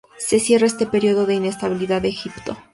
[0.17, 2.57] Se cierra este período de inestabilidad en Egipto.